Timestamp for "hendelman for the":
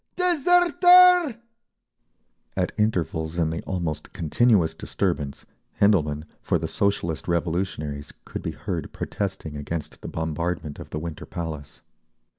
5.79-6.67